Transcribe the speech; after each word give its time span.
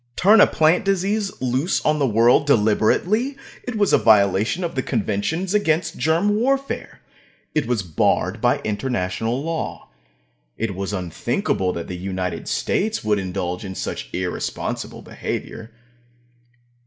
Turn 0.15 0.41
a 0.41 0.47
plant 0.47 0.83
disease 0.83 1.31
loose 1.43 1.79
on 1.85 1.99
the 1.99 2.07
world 2.07 2.47
deliberately! 2.47 3.37
It 3.65 3.77
was 3.77 3.93
a 3.93 3.99
violation 3.99 4.63
of 4.63 4.73
the 4.73 4.81
conventions 4.81 5.53
against 5.53 5.95
germ 5.99 6.35
warfare. 6.37 7.01
It 7.53 7.67
was 7.67 7.83
barred 7.83 8.41
by 8.41 8.61
international 8.63 9.43
law. 9.43 9.89
It 10.57 10.73
was 10.73 10.91
unthinkable 10.91 11.71
that 11.73 11.87
the 11.87 11.95
United 11.95 12.47
States 12.47 13.03
would 13.03 13.19
indulge 13.19 13.63
in 13.63 13.75
such 13.75 14.11
irresponsible 14.11 15.03
behavior. 15.03 15.69